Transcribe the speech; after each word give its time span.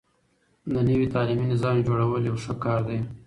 د 0.73 0.75
نوي 0.89 1.07
تعليمي 1.13 1.45
نظام 1.53 1.77
جوړول 1.87 2.21
يو 2.29 2.35
ښه 2.43 2.53
کار 2.63 2.79
دی. 2.89 2.99